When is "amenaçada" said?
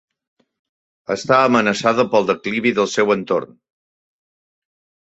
1.49-2.07